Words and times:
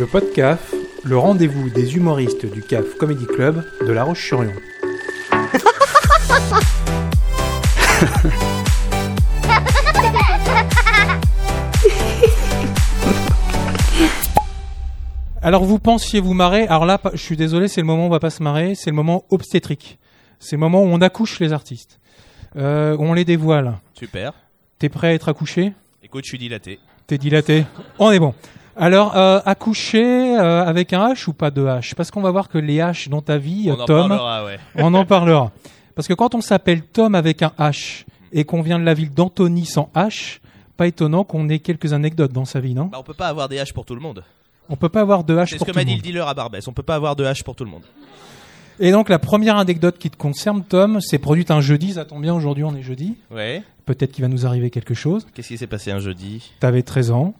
Le 0.00 0.06
podcast, 0.06 0.74
le 1.04 1.18
rendez-vous 1.18 1.68
des 1.68 1.94
humoristes 1.94 2.50
du 2.50 2.62
CAF 2.62 2.94
Comedy 2.94 3.26
Club 3.26 3.62
de 3.86 3.92
La 3.92 4.04
Roche-sur-Yon. 4.04 4.50
Alors 15.42 15.64
vous 15.64 15.78
pensiez 15.78 16.20
vous 16.20 16.32
marrer, 16.32 16.66
alors 16.66 16.86
là 16.86 16.98
je 17.12 17.18
suis 17.18 17.36
désolé 17.36 17.68
c'est 17.68 17.82
le 17.82 17.86
moment 17.86 18.04
où 18.04 18.06
on 18.06 18.10
va 18.10 18.20
pas 18.20 18.30
se 18.30 18.42
marrer, 18.42 18.74
c'est 18.74 18.88
le 18.88 18.96
moment 18.96 19.26
obstétrique. 19.28 19.98
C'est 20.38 20.56
le 20.56 20.60
moment 20.60 20.82
où 20.82 20.86
on 20.86 21.02
accouche 21.02 21.40
les 21.40 21.52
artistes. 21.52 22.00
Euh, 22.56 22.96
où 22.96 23.04
on 23.04 23.12
les 23.12 23.26
dévoile. 23.26 23.76
Super. 23.92 24.32
T'es 24.78 24.88
prêt 24.88 25.08
à 25.08 25.12
être 25.12 25.28
accouché? 25.28 25.74
Écoute, 26.02 26.24
je 26.24 26.30
suis 26.30 26.38
dilaté. 26.38 26.78
T'es 27.06 27.18
dilaté 27.18 27.66
On 27.98 28.10
est 28.10 28.18
bon. 28.18 28.32
Alors, 28.76 29.16
euh, 29.16 29.40
accoucher 29.44 30.38
euh, 30.38 30.64
avec 30.64 30.92
un 30.92 31.12
H 31.12 31.28
ou 31.28 31.32
pas 31.32 31.50
de 31.50 31.62
H? 31.62 31.94
Parce 31.94 32.10
qu'on 32.10 32.22
va 32.22 32.30
voir 32.30 32.48
que 32.48 32.58
les 32.58 32.78
H 32.78 33.08
dans 33.08 33.20
ta 33.22 33.36
vie, 33.38 33.68
On 33.70 33.80
en 33.80 33.84
Tom, 33.84 34.08
parlera, 34.08 34.44
ouais. 34.44 34.58
on 34.76 34.94
en 34.94 35.04
parlera. 35.04 35.50
Parce 35.94 36.08
que 36.08 36.14
quand 36.14 36.34
on 36.34 36.40
s'appelle 36.40 36.82
Tom 36.82 37.14
avec 37.14 37.42
un 37.42 37.52
H 37.58 38.04
et 38.32 38.44
qu'on 38.44 38.62
vient 38.62 38.78
de 38.78 38.84
la 38.84 38.94
ville 38.94 39.12
d'Antony 39.12 39.66
sans 39.66 39.90
H, 39.94 40.38
pas 40.76 40.86
étonnant 40.86 41.24
qu'on 41.24 41.48
ait 41.48 41.58
quelques 41.58 41.92
anecdotes 41.92 42.32
dans 42.32 42.44
sa 42.46 42.60
vie, 42.60 42.74
non? 42.74 42.86
Bah, 42.86 42.98
on 43.00 43.02
peut 43.02 43.12
pas 43.14 43.26
avoir 43.28 43.48
des 43.48 43.58
haches 43.58 43.74
pour 43.74 43.84
tout 43.84 43.94
le 43.94 44.00
monde. 44.00 44.24
On 44.68 44.76
peut 44.76 44.88
pas 44.88 45.00
avoir 45.00 45.24
de 45.24 45.36
H 45.36 45.46
C'est 45.48 45.54
ce 45.54 45.58
pour 45.58 45.66
que 45.66 45.72
tout 45.72 45.76
m'a 45.76 45.82
le 45.82 45.86
dit 45.86 45.92
monde. 45.94 46.02
le 46.04 46.08
dealer 46.10 46.28
à 46.28 46.32
Barbès. 46.34 46.66
On 46.68 46.72
peut 46.72 46.82
pas 46.84 46.94
avoir 46.94 47.16
de 47.16 47.24
haches 47.24 47.42
pour 47.42 47.56
tout 47.56 47.64
le 47.64 47.70
monde. 47.70 47.82
Et 48.78 48.92
donc 48.92 49.10
la 49.10 49.18
première 49.18 49.56
anecdote 49.58 49.98
qui 49.98 50.08
te 50.08 50.16
concerne, 50.16 50.62
Tom, 50.64 51.00
c'est 51.02 51.18
produite 51.18 51.50
un 51.50 51.60
jeudi, 51.60 51.94
ça 51.94 52.06
tombe 52.06 52.22
bien, 52.22 52.34
aujourd'hui 52.34 52.64
on 52.64 52.74
est 52.74 52.82
jeudi. 52.82 53.16
Ouais. 53.30 53.62
Peut-être 53.84 54.12
qu'il 54.12 54.22
va 54.22 54.28
nous 54.28 54.46
arriver 54.46 54.70
quelque 54.70 54.94
chose. 54.94 55.26
Qu'est-ce 55.34 55.48
qui 55.48 55.58
s'est 55.58 55.66
passé 55.66 55.90
un 55.90 55.98
jeudi? 55.98 56.52
T'avais 56.60 56.82
13 56.82 57.10
ans, 57.10 57.34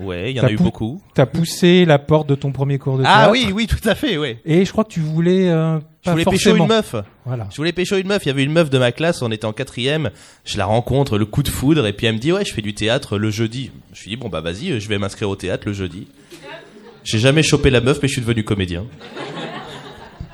Ouais, 0.00 0.32
il 0.32 0.36
y 0.36 0.40
en 0.40 0.42
T'as 0.42 0.48
a 0.48 0.52
eu 0.52 0.56
beaucoup. 0.56 1.00
t'as 1.14 1.24
poussé 1.26 1.84
la 1.84 2.00
porte 2.00 2.28
de 2.28 2.34
ton 2.34 2.50
premier 2.50 2.78
cours 2.78 2.98
de 2.98 3.04
Ah 3.06 3.26
théâtre. 3.26 3.30
oui, 3.32 3.52
oui, 3.54 3.66
tout 3.68 3.88
à 3.88 3.94
fait, 3.94 4.18
ouais. 4.18 4.38
Et 4.44 4.64
je 4.64 4.72
crois 4.72 4.82
que 4.82 4.88
tu 4.90 4.98
voulais 4.98 5.48
euh, 5.48 5.78
Je 6.04 6.10
voulais 6.10 6.24
pécho 6.24 6.56
une 6.56 6.66
meuf. 6.66 6.96
Voilà. 7.24 7.46
Je 7.52 7.56
voulais 7.56 7.70
pécho 7.72 7.96
une 7.96 8.08
meuf. 8.08 8.24
Il 8.24 8.28
y 8.28 8.30
avait 8.32 8.42
une 8.42 8.50
meuf 8.52 8.70
de 8.70 8.78
ma 8.78 8.90
classe, 8.90 9.22
on 9.22 9.30
était 9.30 9.44
en 9.44 9.52
quatrième. 9.52 10.10
Je 10.44 10.58
la 10.58 10.64
rencontre, 10.66 11.16
le 11.16 11.26
coup 11.26 11.44
de 11.44 11.48
foudre, 11.48 11.86
et 11.86 11.92
puis 11.92 12.08
elle 12.08 12.14
me 12.16 12.18
dit 12.18 12.32
ouais, 12.32 12.44
je 12.44 12.52
fais 12.52 12.60
du 12.62 12.74
théâtre 12.74 13.18
le 13.18 13.30
jeudi. 13.30 13.70
Je 13.92 14.02
lui 14.02 14.10
dis 14.10 14.16
bon 14.16 14.28
bah 14.28 14.40
vas-y, 14.40 14.80
je 14.80 14.88
vais 14.88 14.98
m'inscrire 14.98 15.28
au 15.30 15.36
théâtre 15.36 15.62
le 15.66 15.72
jeudi. 15.72 16.08
J'ai 17.04 17.20
jamais 17.20 17.44
chopé 17.44 17.70
la 17.70 17.80
meuf, 17.80 18.00
mais 18.02 18.08
je 18.08 18.14
suis 18.14 18.22
devenu 18.22 18.42
comédien. 18.42 18.82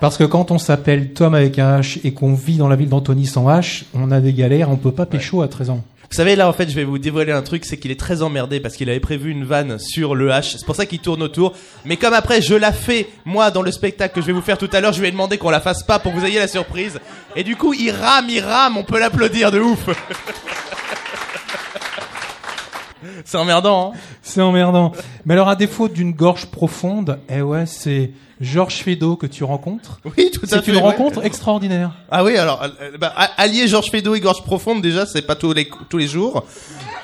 Parce 0.00 0.16
que 0.16 0.24
quand 0.24 0.50
on 0.50 0.58
s'appelle 0.58 1.12
Tom 1.12 1.34
avec 1.34 1.58
un 1.58 1.80
H 1.80 2.00
et 2.04 2.14
qu'on 2.14 2.32
vit 2.32 2.56
dans 2.56 2.68
la 2.68 2.76
ville 2.76 2.88
d'Antony 2.88 3.26
sans 3.26 3.46
H, 3.48 3.82
on 3.92 4.10
a 4.10 4.20
des 4.20 4.32
galères, 4.32 4.70
on 4.70 4.76
peut 4.76 4.92
pas 4.92 5.04
pécho 5.04 5.42
à 5.42 5.48
13 5.48 5.70
ans. 5.70 5.84
Vous 6.10 6.16
savez, 6.16 6.34
là, 6.34 6.48
en 6.48 6.52
fait, 6.52 6.68
je 6.68 6.74
vais 6.74 6.82
vous 6.82 6.98
dévoiler 6.98 7.30
un 7.30 7.42
truc, 7.42 7.64
c'est 7.64 7.76
qu'il 7.76 7.92
est 7.92 8.00
très 8.00 8.22
emmerdé 8.22 8.58
parce 8.58 8.74
qu'il 8.74 8.90
avait 8.90 8.98
prévu 8.98 9.30
une 9.30 9.44
vanne 9.44 9.78
sur 9.78 10.16
le 10.16 10.30
H. 10.30 10.56
C'est 10.58 10.66
pour 10.66 10.74
ça 10.74 10.84
qu'il 10.84 10.98
tourne 10.98 11.22
autour. 11.22 11.52
Mais 11.84 11.96
comme 11.96 12.14
après, 12.14 12.42
je 12.42 12.56
la 12.56 12.72
fais, 12.72 13.08
moi, 13.24 13.52
dans 13.52 13.62
le 13.62 13.70
spectacle 13.70 14.16
que 14.16 14.20
je 14.20 14.26
vais 14.26 14.32
vous 14.32 14.40
faire 14.40 14.58
tout 14.58 14.68
à 14.72 14.80
l'heure, 14.80 14.92
je 14.92 15.00
lui 15.00 15.06
ai 15.06 15.12
demandé 15.12 15.38
qu'on 15.38 15.50
la 15.50 15.60
fasse 15.60 15.84
pas 15.84 16.00
pour 16.00 16.12
que 16.12 16.18
vous 16.18 16.26
ayez 16.26 16.40
la 16.40 16.48
surprise. 16.48 16.98
Et 17.36 17.44
du 17.44 17.54
coup, 17.54 17.74
il 17.74 17.92
rame, 17.92 18.26
il 18.28 18.40
rame, 18.40 18.76
on 18.76 18.82
peut 18.82 18.98
l'applaudir 18.98 19.52
de 19.52 19.60
ouf. 19.60 19.86
c'est 23.24 23.38
emmerdant, 23.38 23.92
hein? 23.94 23.98
C'est 24.30 24.40
emmerdant. 24.42 24.92
Mais 25.24 25.34
alors 25.34 25.48
à 25.48 25.56
défaut 25.56 25.88
d'une 25.88 26.12
gorge 26.12 26.46
profonde, 26.46 27.18
eh 27.28 27.42
ouais, 27.42 27.66
c'est 27.66 28.12
Georges 28.40 28.76
Feydeau 28.76 29.16
que 29.16 29.26
tu 29.26 29.42
rencontres. 29.44 30.00
Oui, 30.16 30.30
tout 30.32 30.40
à 30.44 30.48
C'est 30.48 30.62
fait. 30.62 30.70
une 30.70 30.76
ouais. 30.76 30.82
rencontre 30.82 31.24
extraordinaire. 31.24 31.90
Ah 32.10 32.22
oui, 32.24 32.36
alors, 32.36 32.62
euh, 32.62 32.96
bah, 32.98 33.12
a- 33.16 33.30
allier 33.42 33.66
Georges 33.68 33.90
Feydeau 33.90 34.14
et 34.14 34.20
Gorge 34.20 34.42
Profonde, 34.44 34.80
déjà, 34.82 35.04
c'est 35.04 35.22
pas 35.22 35.34
tous 35.34 35.52
les, 35.52 35.68
tous 35.88 35.96
les 35.98 36.06
jours. 36.06 36.44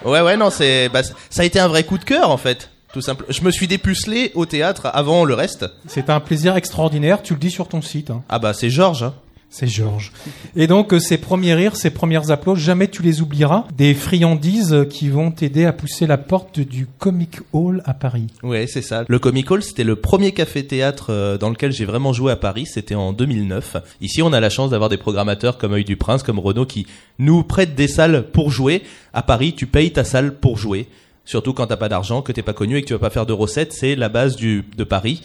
Ouais, 0.04 0.20
ouais, 0.20 0.36
non, 0.36 0.50
c'est, 0.50 0.88
bah, 0.88 1.02
ça 1.02 1.42
a 1.42 1.44
été 1.44 1.58
un 1.58 1.68
vrai 1.68 1.84
coup 1.84 1.98
de 1.98 2.04
cœur, 2.04 2.30
en 2.30 2.36
fait. 2.36 2.70
Tout 2.92 3.00
simple. 3.02 3.26
Je 3.28 3.42
me 3.42 3.50
suis 3.50 3.66
dépucelé 3.66 4.30
au 4.34 4.46
théâtre 4.46 4.88
avant 4.94 5.24
le 5.24 5.34
reste. 5.34 5.66
C'est 5.86 6.08
un 6.08 6.20
plaisir 6.20 6.56
extraordinaire, 6.56 7.22
tu 7.22 7.34
le 7.34 7.40
dis 7.40 7.50
sur 7.50 7.68
ton 7.68 7.82
site. 7.82 8.10
hein. 8.10 8.22
Ah 8.28 8.38
bah, 8.38 8.54
c'est 8.54 8.70
Georges, 8.70 9.02
hein. 9.02 9.14
C'est 9.48 9.66
Georges. 9.66 10.12
Et 10.54 10.66
donc 10.66 10.92
euh, 10.92 10.98
ces 10.98 11.18
premiers 11.18 11.54
rires, 11.54 11.76
ces 11.76 11.90
premières 11.90 12.30
applaudissements, 12.30 12.66
jamais 12.66 12.88
tu 12.88 13.02
les 13.02 13.22
oublieras. 13.22 13.64
Des 13.76 13.94
friandises 13.94 14.72
euh, 14.72 14.84
qui 14.84 15.08
vont 15.08 15.30
t'aider 15.30 15.64
à 15.64 15.72
pousser 15.72 16.06
la 16.06 16.18
porte 16.18 16.60
du 16.60 16.86
Comic 16.98 17.38
Hall 17.52 17.82
à 17.86 17.94
Paris. 17.94 18.26
Ouais, 18.42 18.66
c'est 18.66 18.82
ça. 18.82 19.04
Le 19.08 19.18
Comic 19.18 19.50
Hall, 19.50 19.62
c'était 19.62 19.84
le 19.84 19.96
premier 19.96 20.32
café-théâtre 20.32 21.06
euh, 21.10 21.38
dans 21.38 21.50
lequel 21.50 21.72
j'ai 21.72 21.84
vraiment 21.84 22.12
joué 22.12 22.32
à 22.32 22.36
Paris. 22.36 22.66
C'était 22.66 22.94
en 22.94 23.12
2009. 23.12 23.76
Ici, 24.00 24.20
on 24.22 24.32
a 24.32 24.40
la 24.40 24.50
chance 24.50 24.70
d'avoir 24.70 24.90
des 24.90 24.98
programmateurs 24.98 25.58
comme 25.58 25.72
Œil 25.72 25.84
du 25.84 25.96
Prince, 25.96 26.22
comme 26.22 26.38
Renault, 26.38 26.66
qui 26.66 26.86
nous 27.18 27.42
prêtent 27.42 27.74
des 27.74 27.88
salles 27.88 28.24
pour 28.32 28.50
jouer. 28.50 28.82
À 29.14 29.22
Paris, 29.22 29.54
tu 29.54 29.66
payes 29.66 29.92
ta 29.92 30.04
salle 30.04 30.34
pour 30.34 30.58
jouer. 30.58 30.86
Surtout 31.26 31.52
quand 31.52 31.66
t'as 31.66 31.76
pas 31.76 31.88
d'argent, 31.88 32.22
que 32.22 32.30
t'es 32.32 32.42
pas 32.42 32.52
connu 32.54 32.76
et 32.78 32.82
que 32.82 32.86
tu 32.86 32.92
vas 32.94 32.98
pas 32.98 33.10
faire 33.10 33.26
de 33.26 33.32
recettes, 33.32 33.72
c'est 33.72 33.96
la 33.96 34.08
base 34.08 34.36
du, 34.36 34.64
de 34.76 34.84
Paris. 34.84 35.22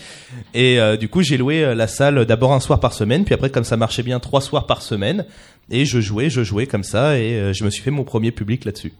Et 0.53 0.79
euh, 0.79 0.97
du 0.97 1.07
coup, 1.07 1.21
j'ai 1.21 1.37
loué 1.37 1.63
euh, 1.63 1.75
la 1.75 1.87
salle 1.87 2.25
d'abord 2.25 2.53
un 2.53 2.59
soir 2.59 2.79
par 2.79 2.91
semaine, 2.93 3.23
puis 3.23 3.33
après, 3.35 3.49
comme 3.51 3.63
ça 3.63 3.77
marchait 3.77 4.01
bien, 4.03 4.19
trois 4.19 4.41
soirs 4.41 4.65
par 4.65 4.81
semaine. 4.81 5.25
Et 5.69 5.85
je 5.85 6.01
jouais, 6.01 6.29
je 6.29 6.43
jouais 6.43 6.65
comme 6.65 6.83
ça, 6.83 7.17
et 7.19 7.35
euh, 7.35 7.53
je 7.53 7.63
me 7.63 7.69
suis 7.69 7.81
fait 7.83 7.91
mon 7.91 8.03
premier 8.03 8.31
public 8.31 8.65
là-dessus. 8.65 8.91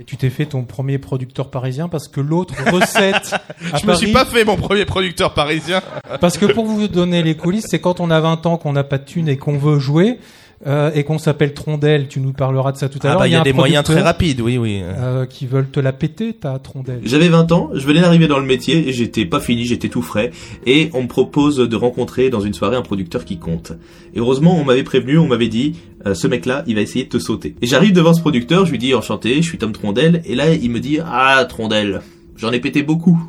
Et 0.00 0.04
tu 0.04 0.16
t'es 0.16 0.30
fait 0.30 0.46
ton 0.46 0.62
premier 0.64 0.96
producteur 0.98 1.50
parisien 1.50 1.86
parce 1.88 2.08
que 2.08 2.20
l'autre 2.20 2.54
recette 2.72 3.34
à 3.72 3.76
Je 3.78 3.86
me 3.86 3.94
suis 3.94 4.12
Paris- 4.12 4.12
pas 4.12 4.24
fait 4.24 4.44
mon 4.44 4.56
premier 4.56 4.84
producteur 4.86 5.34
parisien. 5.34 5.82
Parce 6.20 6.38
que 6.38 6.46
pour 6.46 6.64
vous 6.64 6.88
donner 6.88 7.22
les 7.22 7.34
coulisses, 7.36 7.66
c'est 7.68 7.80
quand 7.80 8.00
on 8.00 8.10
a 8.10 8.18
20 8.20 8.46
ans, 8.46 8.56
qu'on 8.56 8.72
n'a 8.72 8.84
pas 8.84 8.96
de 8.98 9.04
thunes 9.04 9.28
et 9.28 9.36
qu'on 9.36 9.58
veut 9.58 9.78
jouer, 9.78 10.18
euh, 10.66 10.90
et 10.94 11.04
qu'on 11.04 11.18
s'appelle 11.18 11.54
Trondelle, 11.54 12.08
tu 12.08 12.20
nous 12.20 12.32
parleras 12.32 12.72
de 12.72 12.76
ça 12.76 12.88
tout 12.88 12.98
à 13.02 13.06
Ah 13.06 13.08
l'heure. 13.10 13.18
bah, 13.20 13.28
il 13.28 13.32
y 13.32 13.36
a 13.36 13.42
des 13.42 13.52
moyens 13.52 13.84
très 13.84 14.00
rapides, 14.00 14.40
oui, 14.40 14.58
oui. 14.58 14.80
euh, 14.82 15.26
qui 15.26 15.46
veulent 15.46 15.68
te 15.70 15.80
la 15.80 15.92
péter, 15.92 16.32
ta 16.34 16.58
Trondelle. 16.58 17.00
J'avais 17.04 17.28
20 17.28 17.50
ans, 17.52 17.70
je 17.74 17.86
venais 17.86 18.00
d'arriver 18.00 18.28
dans 18.28 18.38
le 18.38 18.46
métier 18.46 18.88
et 18.88 18.92
j'étais 18.92 19.24
pas 19.24 19.40
fini, 19.40 19.64
j'étais 19.64 19.88
tout 19.88 20.02
frais. 20.02 20.30
Et 20.66 20.90
on 20.94 21.02
me 21.02 21.08
propose 21.08 21.56
de 21.56 21.76
rencontrer 21.76 22.30
dans 22.30 22.40
une 22.40 22.54
soirée 22.54 22.76
un 22.76 22.82
producteur 22.82 23.24
qui 23.24 23.38
compte. 23.38 23.72
Et 24.14 24.18
heureusement, 24.20 24.56
on 24.58 24.64
m'avait 24.64 24.82
prévenu, 24.84 25.18
on 25.18 25.26
m'avait 25.26 25.48
dit, 25.48 25.74
euh, 26.06 26.14
ce 26.14 26.26
mec-là, 26.26 26.64
il 26.66 26.74
va 26.74 26.80
essayer 26.80 27.04
de 27.04 27.10
te 27.10 27.18
sauter. 27.18 27.54
Et 27.62 27.66
j'arrive 27.66 27.92
devant 27.92 28.14
ce 28.14 28.20
producteur, 28.20 28.66
je 28.66 28.70
lui 28.70 28.78
dis 28.78 28.94
enchanté, 28.94 29.36
je 29.36 29.48
suis 29.48 29.58
Tom 29.58 29.72
Trondel. 29.72 30.22
Et 30.26 30.34
là, 30.34 30.52
il 30.52 30.70
me 30.70 30.80
dit, 30.80 30.98
ah 31.04 31.44
Trondel, 31.48 32.00
j'en 32.42 32.50
ai 32.50 32.58
pété 32.58 32.82
beaucoup. 32.82 33.22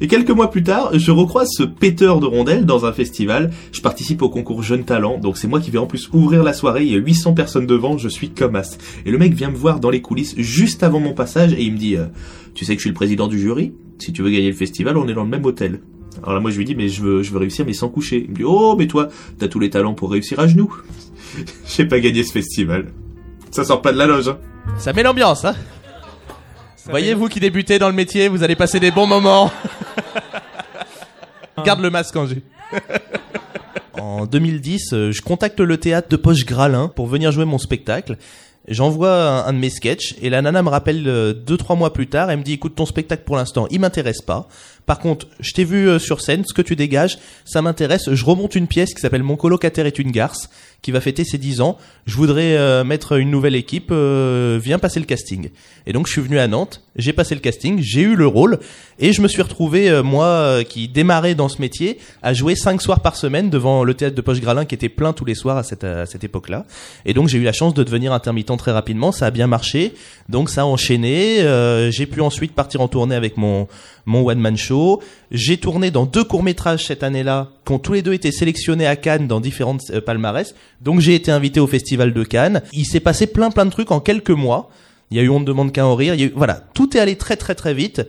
Et 0.00 0.08
quelques 0.08 0.30
mois 0.30 0.50
plus 0.50 0.64
tard, 0.64 0.90
je 0.98 1.12
recroise 1.12 1.48
ce 1.56 1.62
péteur 1.62 2.18
de 2.18 2.26
rondelles 2.26 2.66
dans 2.66 2.84
un 2.84 2.92
festival. 2.92 3.52
Je 3.70 3.80
participe 3.80 4.22
au 4.22 4.28
concours 4.28 4.64
Jeunes 4.64 4.84
Talents, 4.84 5.18
donc 5.18 5.38
c'est 5.38 5.46
moi 5.46 5.60
qui 5.60 5.70
vais 5.70 5.78
en 5.78 5.86
plus 5.86 6.10
ouvrir 6.12 6.42
la 6.42 6.52
soirée. 6.52 6.82
Il 6.82 6.90
y 6.90 6.96
a 6.96 6.98
800 6.98 7.34
personnes 7.34 7.66
devant, 7.66 7.96
je 7.96 8.08
suis 8.08 8.30
comme 8.30 8.56
as. 8.56 8.76
Et 9.06 9.12
le 9.12 9.18
mec 9.18 9.34
vient 9.34 9.50
me 9.50 9.56
voir 9.56 9.78
dans 9.78 9.88
les 9.88 10.02
coulisses 10.02 10.34
juste 10.36 10.82
avant 10.82 10.98
mon 10.98 11.14
passage 11.14 11.52
et 11.52 11.62
il 11.62 11.74
me 11.74 11.78
dit, 11.78 11.96
euh, 11.96 12.06
tu 12.54 12.64
sais 12.64 12.74
que 12.74 12.80
je 12.80 12.82
suis 12.82 12.90
le 12.90 12.96
président 12.96 13.28
du 13.28 13.38
jury? 13.38 13.72
Si 13.98 14.12
tu 14.12 14.22
veux 14.22 14.30
gagner 14.30 14.50
le 14.50 14.56
festival, 14.56 14.96
on 14.96 15.06
est 15.06 15.14
dans 15.14 15.22
le 15.22 15.30
même 15.30 15.44
hôtel. 15.44 15.80
Alors 16.22 16.34
là, 16.34 16.40
moi, 16.40 16.50
je 16.50 16.58
lui 16.58 16.64
dis, 16.64 16.74
mais 16.74 16.88
je 16.88 17.02
veux, 17.02 17.22
je 17.22 17.30
veux 17.30 17.38
réussir, 17.38 17.64
mais 17.64 17.72
sans 17.72 17.88
coucher. 17.88 18.24
Il 18.24 18.30
me 18.30 18.36
dit, 18.36 18.44
oh, 18.44 18.74
mais 18.76 18.88
toi, 18.88 19.08
t'as 19.38 19.46
tous 19.46 19.60
les 19.60 19.70
talents 19.70 19.94
pour 19.94 20.10
réussir 20.10 20.40
à 20.40 20.48
genoux. 20.48 20.74
J'ai 21.68 21.84
pas 21.84 22.00
gagné 22.00 22.24
ce 22.24 22.32
festival. 22.32 22.88
Ça 23.52 23.62
sort 23.62 23.80
pas 23.80 23.92
de 23.92 23.98
la 23.98 24.06
loge, 24.06 24.28
hein. 24.28 24.38
Ça 24.76 24.92
met 24.92 25.04
l'ambiance, 25.04 25.44
hein 25.44 25.54
Voyez, 26.88 27.14
vous 27.14 27.28
qui 27.28 27.40
débutez 27.40 27.78
dans 27.78 27.88
le 27.88 27.94
métier, 27.94 28.28
vous 28.28 28.42
allez 28.42 28.54
passer 28.54 28.78
des 28.78 28.90
bons 28.90 29.06
moments. 29.06 29.50
Garde 31.64 31.80
le 31.80 31.90
masque, 31.90 32.14
Angers. 32.14 32.42
en 33.98 34.26
2010, 34.26 34.92
euh, 34.92 35.12
je 35.12 35.20
contacte 35.20 35.58
le 35.58 35.78
théâtre 35.78 36.08
de 36.08 36.16
Poche 36.16 36.44
Gralin 36.44 36.88
pour 36.88 37.06
venir 37.06 37.32
jouer 37.32 37.44
mon 37.44 37.58
spectacle. 37.58 38.16
J'envoie 38.68 39.12
un, 39.12 39.46
un 39.46 39.52
de 39.52 39.58
mes 39.58 39.70
sketchs 39.70 40.16
et 40.20 40.28
la 40.28 40.42
nana 40.42 40.62
me 40.62 40.68
rappelle 40.68 41.06
euh, 41.06 41.32
deux 41.32 41.56
trois 41.56 41.76
mois 41.76 41.92
plus 41.92 42.08
tard. 42.08 42.30
Elle 42.30 42.38
me 42.38 42.42
dit 42.42 42.52
écoute 42.54 42.74
ton 42.74 42.86
spectacle 42.86 43.22
pour 43.24 43.36
l'instant 43.36 43.68
il 43.70 43.80
m'intéresse 43.80 44.22
pas. 44.22 44.48
Par 44.86 44.98
contre 44.98 45.28
je 45.38 45.52
t'ai 45.52 45.64
vu 45.64 45.88
euh, 45.88 45.98
sur 46.00 46.20
scène, 46.20 46.44
ce 46.44 46.52
que 46.52 46.62
tu 46.62 46.74
dégages 46.74 47.18
ça 47.44 47.62
m'intéresse. 47.62 48.12
Je 48.12 48.24
remonte 48.24 48.56
une 48.56 48.66
pièce 48.66 48.92
qui 48.92 49.00
s'appelle 49.00 49.22
Mon 49.22 49.36
colocataire 49.36 49.86
est 49.86 50.00
une 50.00 50.10
garce 50.10 50.50
qui 50.82 50.92
va 50.92 51.00
fêter 51.00 51.24
ses 51.24 51.38
10 51.38 51.60
ans. 51.60 51.78
Je 52.06 52.16
voudrais 52.16 52.56
euh, 52.56 52.84
mettre 52.84 53.18
une 53.18 53.30
nouvelle 53.30 53.54
équipe. 53.54 53.90
euh, 53.90 54.58
viens 54.62 54.78
passer 54.78 55.00
le 55.00 55.06
casting. 55.06 55.50
Et 55.86 55.92
donc 55.92 56.06
je 56.06 56.12
suis 56.12 56.20
venu 56.20 56.38
à 56.38 56.46
Nantes. 56.48 56.82
J'ai 56.96 57.12
passé 57.12 57.34
le 57.34 57.40
casting, 57.40 57.78
j'ai 57.80 58.00
eu 58.00 58.14
le 58.14 58.26
rôle 58.26 58.58
et 58.98 59.12
je 59.12 59.20
me 59.20 59.28
suis 59.28 59.42
retrouvé 59.42 59.90
euh, 59.90 60.02
moi 60.02 60.24
euh, 60.24 60.62
qui 60.64 60.88
démarrais 60.88 61.34
dans 61.34 61.48
ce 61.48 61.60
métier 61.60 61.98
à 62.22 62.32
jouer 62.32 62.56
cinq 62.56 62.80
soirs 62.80 63.00
par 63.00 63.16
semaine 63.16 63.50
devant 63.50 63.84
le 63.84 63.92
théâtre 63.92 64.16
de 64.16 64.20
Poche 64.22 64.40
Gralin 64.40 64.64
qui 64.64 64.74
était 64.74 64.88
plein 64.88 65.12
tous 65.12 65.26
les 65.26 65.34
soirs 65.34 65.58
à 65.58 65.62
cette, 65.62 65.84
à 65.84 66.06
cette 66.06 66.24
époque-là. 66.24 66.64
Et 67.04 67.12
donc 67.12 67.28
j'ai 67.28 67.38
eu 67.38 67.42
la 67.42 67.52
chance 67.52 67.74
de 67.74 67.82
devenir 67.82 68.12
intermittent 68.12 68.56
très 68.56 68.72
rapidement, 68.72 69.12
ça 69.12 69.26
a 69.26 69.30
bien 69.30 69.46
marché, 69.46 69.94
donc 70.28 70.48
ça 70.48 70.62
a 70.62 70.64
enchaîné. 70.64 71.40
Euh, 71.42 71.90
j'ai 71.90 72.06
pu 72.06 72.20
ensuite 72.20 72.54
partir 72.54 72.80
en 72.80 72.88
tournée 72.88 73.14
avec 73.14 73.36
mon 73.36 73.68
mon 74.06 74.26
one 74.26 74.38
man 74.38 74.56
show. 74.56 75.02
J'ai 75.30 75.58
tourné 75.58 75.90
dans 75.90 76.06
deux 76.06 76.24
courts 76.24 76.42
métrages 76.44 76.86
cette 76.86 77.02
année-là, 77.02 77.50
qui 77.66 77.72
ont 77.72 77.78
tous 77.78 77.92
les 77.92 78.02
deux 78.02 78.12
été 78.12 78.30
sélectionnés 78.30 78.86
à 78.86 78.96
Cannes 78.96 79.26
dans 79.26 79.40
différentes 79.40 79.82
euh, 79.90 80.00
palmarès. 80.00 80.54
Donc 80.80 81.00
j'ai 81.00 81.14
été 81.14 81.30
invité 81.30 81.60
au 81.60 81.66
festival 81.66 82.12
de 82.12 82.24
Cannes. 82.24 82.62
Il 82.72 82.86
s'est 82.86 83.00
passé 83.00 83.26
plein 83.26 83.50
plein 83.50 83.66
de 83.66 83.70
trucs 83.70 83.90
en 83.90 84.00
quelques 84.00 84.30
mois. 84.30 84.70
Il 85.10 85.16
y 85.16 85.20
a 85.20 85.22
eu 85.22 85.28
on 85.28 85.40
ne 85.40 85.44
demande 85.44 85.72
qu'à 85.72 85.86
en 85.86 85.94
rire. 85.94 86.14
Il 86.14 86.20
y 86.20 86.24
a 86.24 86.26
eu, 86.26 86.32
voilà, 86.34 86.62
tout 86.74 86.96
est 86.96 87.00
allé 87.00 87.16
très 87.16 87.36
très 87.36 87.54
très 87.54 87.74
vite 87.74 88.02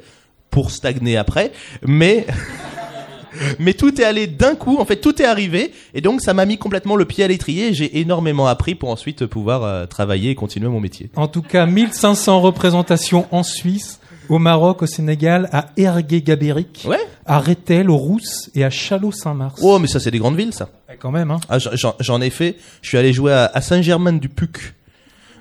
pour 0.51 0.71
stagner 0.71 1.18
après, 1.18 1.51
mais 1.86 2.25
mais 3.59 3.74
tout 3.74 4.00
est 4.00 4.06
allé 4.06 4.27
d'un 4.27 4.56
coup, 4.56 4.77
en 4.77 4.86
fait 4.86 4.98
tout 4.98 5.21
est 5.21 5.25
arrivé, 5.25 5.71
et 5.94 6.01
donc 6.01 6.21
ça 6.21 6.33
m'a 6.33 6.45
mis 6.45 6.57
complètement 6.57 6.95
le 6.95 7.06
pied 7.06 7.24
à 7.24 7.27
l'étrier, 7.27 7.74
j'ai 7.74 8.00
énormément 8.00 8.48
appris 8.48 8.75
pour 8.75 8.89
ensuite 8.89 9.25
pouvoir 9.25 9.63
euh, 9.63 9.86
travailler 9.86 10.31
et 10.31 10.36
continuer 10.36 10.69
mon 10.69 10.80
métier. 10.80 11.10
En 11.15 11.27
tout 11.27 11.42
cas, 11.42 11.65
1500 11.65 12.42
représentations 12.42 13.27
en 13.31 13.44
Suisse. 13.44 14.00
Au 14.29 14.39
Maroc, 14.39 14.81
au 14.81 14.85
Sénégal, 14.85 15.50
à 15.51 15.68
Ergué-Gabéric, 15.77 16.83
Ouais. 16.88 17.00
à 17.25 17.39
Rethel, 17.39 17.89
aux 17.89 17.97
Rousses 17.97 18.50
et 18.56 18.63
à 18.63 18.69
Chalot-Saint-Mars. 18.69 19.59
Oh, 19.63 19.79
mais 19.79 19.88
ça, 19.88 20.00
c'est 20.00 20.12
des 20.12 20.19
grandes 20.19 20.35
villes, 20.38 20.53
ça. 20.53 20.69
Ouais, 20.89 20.97
Quand 21.00 21.12
même, 21.12 21.31
hein. 21.31 21.39
Ah, 21.50 21.57
j'en- 21.59 22.21
ai 22.21 22.29
fait. 22.29 22.56
Je 22.81 22.89
suis 22.89 22.97
allé 22.97 23.13
jouer 23.13 23.31
à, 23.33 23.51
à 23.53 23.62
Saint-Germain-du-Puc. 23.62 24.74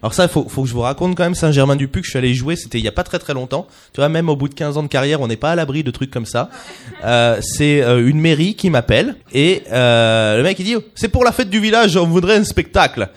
Alors 0.03 0.13
ça, 0.13 0.29
faut, 0.29 0.47
faut 0.49 0.63
que 0.63 0.69
je 0.69 0.75
vous 0.75 0.83
raconte 0.83 1.17
quand 1.17 1.25
même 1.25 1.35
Saint-Germain-du-Puc. 1.35 2.05
Je 2.05 2.11
suis 2.11 2.19
allé 2.19 2.35
jouer, 2.35 2.55
c'était 2.55 2.79
il 2.79 2.85
y 2.85 2.89
a 2.89 2.93
pas 2.93 3.03
très 3.03 3.19
très 3.19 3.33
longtemps. 3.35 3.67
Tu 3.95 4.01
vois, 4.01 4.09
même 4.11 4.29
au 4.29 4.37
bout 4.37 4.49
de 4.49 4.55
15 4.55 4.77
ans 4.77 4.83
de 4.83 4.89
carrière, 4.89 5.21
on 5.23 5.27
n'est 5.27 5.37
pas 5.37 5.53
à 5.53 5.57
l'abri 5.57 5.83
de 5.83 5.91
trucs 5.91 6.11
comme 6.11 6.27
ça. 6.27 6.51
Euh, 7.05 7.39
c'est 7.41 7.83
euh, 7.83 8.07
une 8.07 8.21
mairie 8.21 8.55
qui 8.55 8.69
m'appelle 8.69 9.17
et 9.33 9.63
euh, 9.73 10.37
le 10.37 10.43
mec 10.43 10.59
il 10.61 10.65
dit 10.65 10.77
c'est 10.95 11.09
pour 11.09 11.25
la 11.25 11.33
fête 11.33 11.49
du 11.51 11.61
village, 11.61 11.97
on 11.97 12.07
voudrait 12.07 12.37
un 12.37 12.45
spectacle. 12.45 13.09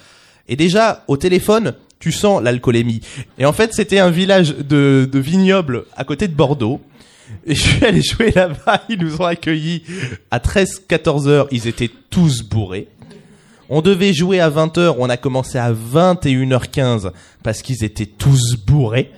Et 0.48 0.56
déjà 0.56 1.04
au 1.08 1.18
téléphone, 1.18 1.74
tu 2.00 2.12
sens 2.12 2.42
l'alcoolémie. 2.42 3.02
Et 3.38 3.46
en 3.46 3.54
fait, 3.54 3.74
c'était 3.74 4.00
un 4.00 4.10
village 4.10 4.56
de, 4.56 5.10
vignobles 5.14 5.86
à 5.96 6.04
côté 6.04 6.28
de 6.28 6.34
Bordeaux. 6.34 6.82
Et 7.46 7.54
je 7.54 7.62
suis 7.62 7.86
allé 7.86 8.02
jouer 8.02 8.32
là-bas, 8.32 8.84
ils 8.90 9.00
nous 9.00 9.22
ont 9.22 9.26
accueillis 9.26 9.84
à 10.32 10.40
13-14 10.40 11.28
heures, 11.28 11.48
ils 11.52 11.68
étaient 11.68 11.92
tous 12.10 12.42
bourrés. 12.42 12.88
On 13.70 13.82
devait 13.82 14.14
jouer 14.14 14.40
à 14.40 14.50
20h, 14.50 14.96
on 14.98 15.10
a 15.10 15.18
commencé 15.18 15.60
à 15.60 15.72
21h15 15.72 17.12
parce 17.44 17.62
qu'ils 17.62 17.84
étaient 17.84 18.08
tous 18.08 18.56
bourrés. 18.56 19.12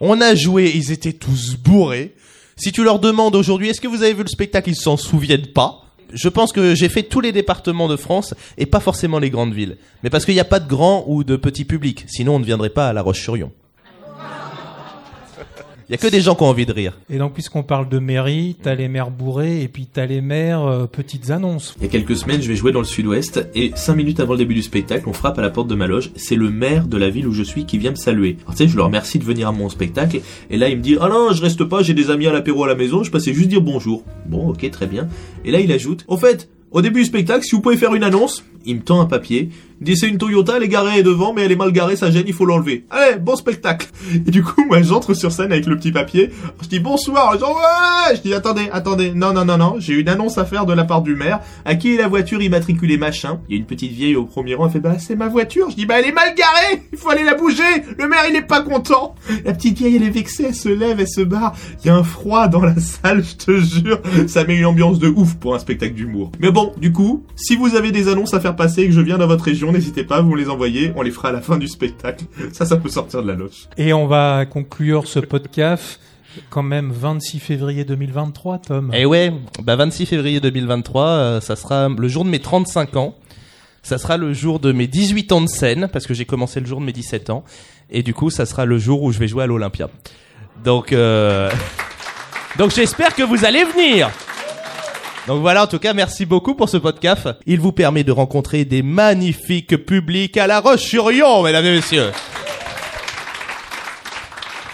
On 0.00 0.22
a 0.22 0.34
joué, 0.34 0.72
ils 0.74 0.90
étaient 0.90 1.12
tous 1.12 1.56
bourrés. 1.56 2.14
Si 2.56 2.72
tu 2.72 2.82
leur 2.82 2.98
demandes 2.98 3.36
aujourd'hui, 3.36 3.68
est-ce 3.68 3.80
que 3.80 3.88
vous 3.88 4.02
avez 4.02 4.14
vu 4.14 4.22
le 4.22 4.28
spectacle, 4.28 4.70
ils 4.70 4.76
s'en 4.76 4.96
souviennent 4.96 5.48
pas. 5.48 5.82
Je 6.12 6.28
pense 6.28 6.52
que 6.52 6.74
j'ai 6.74 6.88
fait 6.88 7.02
tous 7.02 7.20
les 7.20 7.32
départements 7.32 7.88
de 7.88 7.96
France 7.96 8.34
et 8.56 8.66
pas 8.66 8.80
forcément 8.80 9.18
les 9.18 9.30
grandes 9.30 9.54
villes. 9.54 9.76
Mais 10.02 10.10
parce 10.10 10.24
qu'il 10.24 10.34
n'y 10.34 10.40
a 10.40 10.44
pas 10.44 10.60
de 10.60 10.68
grand 10.68 11.04
ou 11.06 11.24
de 11.24 11.36
petit 11.36 11.64
public. 11.64 12.04
Sinon, 12.08 12.36
on 12.36 12.38
ne 12.38 12.44
viendrait 12.44 12.70
pas 12.70 12.88
à 12.88 12.92
La 12.92 13.02
Roche-sur-Yon. 13.02 13.52
Il 15.88 15.92
y 15.92 15.94
a 15.94 15.96
que 15.96 16.06
des 16.08 16.20
gens 16.20 16.34
qui 16.34 16.42
ont 16.42 16.48
envie 16.48 16.66
de 16.66 16.72
rire. 16.72 16.98
Et 17.08 17.16
donc, 17.16 17.32
puisqu'on 17.32 17.62
parle 17.62 17.88
de 17.88 17.98
mairie, 17.98 18.56
t'as 18.62 18.74
les 18.74 18.88
maires 18.88 19.10
bourrés 19.10 19.62
et 19.62 19.68
puis 19.68 19.86
t'as 19.90 20.04
les 20.04 20.20
maires 20.20 20.62
euh, 20.66 20.84
petites 20.84 21.30
annonces. 21.30 21.74
Il 21.78 21.84
y 21.84 21.86
a 21.86 21.88
quelques 21.88 22.14
semaines, 22.14 22.42
je 22.42 22.48
vais 22.48 22.56
jouer 22.56 22.72
dans 22.72 22.80
le 22.80 22.84
sud-ouest 22.84 23.48
et 23.54 23.72
cinq 23.74 23.94
minutes 23.94 24.20
avant 24.20 24.32
le 24.34 24.38
début 24.38 24.52
du 24.54 24.60
spectacle, 24.62 25.08
on 25.08 25.14
frappe 25.14 25.38
à 25.38 25.42
la 25.42 25.48
porte 25.48 25.68
de 25.68 25.74
ma 25.74 25.86
loge. 25.86 26.10
C'est 26.14 26.36
le 26.36 26.50
maire 26.50 26.86
de 26.86 26.98
la 26.98 27.08
ville 27.08 27.26
où 27.26 27.32
je 27.32 27.42
suis 27.42 27.64
qui 27.64 27.78
vient 27.78 27.92
me 27.92 27.96
saluer. 27.96 28.36
Alors 28.42 28.54
tu 28.54 28.64
sais, 28.64 28.68
je 28.68 28.76
le 28.76 28.82
remercie 28.82 29.18
de 29.18 29.24
venir 29.24 29.48
à 29.48 29.52
mon 29.52 29.70
spectacle 29.70 30.20
et 30.50 30.56
là 30.58 30.68
il 30.68 30.76
me 30.76 30.82
dit 30.82 30.98
"Ah 31.00 31.08
non, 31.08 31.32
je 31.32 31.40
reste 31.40 31.64
pas, 31.64 31.82
j'ai 31.82 31.94
des 31.94 32.10
amis 32.10 32.26
à 32.26 32.32
l'apéro 32.32 32.64
à 32.64 32.68
la 32.68 32.74
maison, 32.74 33.02
je 33.02 33.10
passais 33.10 33.32
juste 33.32 33.48
dire 33.48 33.62
bonjour." 33.62 34.04
Bon, 34.26 34.50
OK, 34.50 34.70
très 34.70 34.86
bien. 34.86 35.08
Et 35.46 35.50
là 35.50 35.60
il 35.60 35.72
ajoute 35.72 36.04
"Au 36.06 36.18
fait, 36.18 36.50
au 36.70 36.82
début 36.82 37.00
du 37.00 37.06
spectacle, 37.06 37.44
si 37.44 37.54
vous 37.54 37.62
pouvez 37.62 37.78
faire 37.78 37.94
une 37.94 38.04
annonce, 38.04 38.44
il 38.64 38.76
me 38.76 38.82
tend 38.82 39.00
un 39.00 39.06
papier. 39.06 39.50
Il 39.80 39.84
dit 39.84 39.96
c'est 39.96 40.08
une 40.08 40.18
Toyota, 40.18 40.54
elle 40.56 40.64
est 40.64 40.68
garée 40.68 41.04
devant, 41.04 41.32
mais 41.32 41.42
elle 41.42 41.52
est 41.52 41.56
mal 41.56 41.70
garée, 41.70 41.94
ça 41.94 42.10
gêne, 42.10 42.24
il 42.26 42.32
faut 42.32 42.44
l'enlever. 42.44 42.84
Allez, 42.90 43.16
bon 43.16 43.36
spectacle. 43.36 43.86
Et 44.12 44.30
du 44.30 44.42
coup, 44.42 44.64
moi, 44.66 44.82
j'entre 44.82 45.14
sur 45.14 45.30
scène 45.30 45.52
avec 45.52 45.66
le 45.66 45.76
petit 45.76 45.92
papier. 45.92 46.30
Je 46.62 46.68
dis 46.68 46.80
bonsoir. 46.80 47.34
Je 47.34 47.38
dis 47.38 47.44
ouais. 47.44 48.16
Je 48.16 48.20
dis 48.22 48.34
attendez, 48.34 48.68
attendez. 48.72 49.12
Non, 49.14 49.32
non, 49.32 49.44
non, 49.44 49.56
non. 49.56 49.76
J'ai 49.78 49.94
une 49.94 50.08
annonce 50.08 50.36
à 50.36 50.44
faire 50.44 50.66
de 50.66 50.72
la 50.72 50.82
part 50.82 51.02
du 51.02 51.14
maire. 51.14 51.38
À 51.64 51.76
qui 51.76 51.94
est 51.94 51.96
la 51.96 52.08
voiture 52.08 52.42
immatriculée 52.42 52.98
machin? 52.98 53.38
Il 53.48 53.54
y 53.54 53.56
a 53.56 53.60
une 53.60 53.66
petite 53.66 53.92
vieille 53.92 54.16
au 54.16 54.24
premier 54.24 54.56
rang. 54.56 54.66
Elle 54.66 54.72
fait 54.72 54.80
bah 54.80 54.98
c'est 54.98 55.14
ma 55.14 55.28
voiture. 55.28 55.70
Je 55.70 55.76
dis 55.76 55.86
bah 55.86 56.00
elle 56.00 56.06
est 56.06 56.12
mal 56.12 56.34
garée. 56.34 56.82
Il 56.90 56.98
faut 56.98 57.10
aller 57.10 57.22
la 57.22 57.34
bouger. 57.34 57.62
Le 57.96 58.08
maire 58.08 58.24
il 58.28 58.34
est 58.34 58.42
pas 58.42 58.62
content. 58.62 59.14
La 59.44 59.52
petite 59.52 59.78
vieille 59.78 59.94
elle 59.94 60.02
est 60.02 60.10
vexée. 60.10 60.46
Elle 60.48 60.56
se 60.56 60.68
lève, 60.68 60.98
elle 60.98 61.08
se 61.08 61.20
barre. 61.20 61.54
Il 61.84 61.86
y 61.86 61.90
a 61.90 61.94
un 61.94 62.02
froid 62.02 62.48
dans 62.48 62.62
la 62.62 62.80
salle. 62.80 63.22
Je 63.22 63.36
te 63.36 63.60
jure. 63.60 64.00
Ça 64.26 64.42
met 64.42 64.56
une 64.56 64.66
ambiance 64.66 64.98
de 64.98 65.06
ouf 65.08 65.34
pour 65.34 65.54
un 65.54 65.60
spectacle 65.60 65.94
d'humour. 65.94 66.32
Mais 66.40 66.50
bon, 66.50 66.72
du 66.78 66.92
coup, 66.92 67.22
si 67.36 67.54
vous 67.54 67.76
avez 67.76 67.92
des 67.92 68.08
annonces 68.08 68.34
à 68.34 68.40
faire 68.40 68.47
passer 68.52 68.82
et 68.82 68.86
que 68.86 68.92
je 68.92 69.00
viens 69.00 69.18
dans 69.18 69.26
votre 69.26 69.44
région, 69.44 69.72
n'hésitez 69.72 70.04
pas, 70.04 70.20
vous 70.20 70.32
me 70.32 70.38
les 70.38 70.48
envoyez. 70.48 70.92
On 70.96 71.02
les 71.02 71.10
fera 71.10 71.28
à 71.28 71.32
la 71.32 71.40
fin 71.40 71.58
du 71.58 71.68
spectacle. 71.68 72.24
Ça, 72.52 72.64
ça 72.64 72.76
peut 72.76 72.88
sortir 72.88 73.22
de 73.22 73.28
la 73.28 73.34
loge. 73.34 73.68
Et 73.76 73.92
on 73.92 74.06
va 74.06 74.46
conclure 74.46 75.06
ce 75.06 75.18
podcast 75.18 76.00
quand 76.50 76.62
même 76.62 76.92
26 76.92 77.40
février 77.40 77.84
2023, 77.84 78.58
Tom. 78.58 78.92
Et 78.94 79.06
ouais, 79.06 79.32
bah 79.62 79.76
26 79.76 80.06
février 80.06 80.40
2023, 80.40 81.04
euh, 81.04 81.40
ça 81.40 81.56
sera 81.56 81.88
le 81.88 82.08
jour 82.08 82.24
de 82.24 82.30
mes 82.30 82.38
35 82.38 82.96
ans. 82.96 83.14
Ça 83.82 83.98
sera 83.98 84.16
le 84.16 84.32
jour 84.32 84.60
de 84.60 84.72
mes 84.72 84.86
18 84.86 85.32
ans 85.32 85.40
de 85.40 85.48
scène, 85.48 85.88
parce 85.92 86.06
que 86.06 86.14
j'ai 86.14 86.26
commencé 86.26 86.60
le 86.60 86.66
jour 86.66 86.80
de 86.80 86.84
mes 86.84 86.92
17 86.92 87.30
ans. 87.30 87.44
Et 87.90 88.02
du 88.02 88.12
coup, 88.12 88.30
ça 88.30 88.44
sera 88.44 88.66
le 88.66 88.78
jour 88.78 89.02
où 89.02 89.12
je 89.12 89.18
vais 89.18 89.28
jouer 89.28 89.44
à 89.44 89.46
l'Olympia. 89.46 89.88
Donc, 90.62 90.92
euh... 90.92 91.50
donc 92.58 92.70
j'espère 92.72 93.14
que 93.14 93.22
vous 93.22 93.44
allez 93.44 93.64
venir. 93.64 94.10
Donc 95.28 95.42
voilà, 95.42 95.64
en 95.64 95.66
tout 95.66 95.78
cas, 95.78 95.92
merci 95.92 96.24
beaucoup 96.24 96.54
pour 96.54 96.70
ce 96.70 96.78
podcast. 96.78 97.28
Il 97.44 97.60
vous 97.60 97.72
permet 97.72 98.02
de 98.02 98.12
rencontrer 98.12 98.64
des 98.64 98.82
magnifiques 98.82 99.76
publics 99.84 100.38
à 100.38 100.46
La 100.46 100.60
Roche-sur-Yon, 100.60 101.42
mesdames 101.42 101.66
et 101.66 101.76
messieurs. 101.76 102.12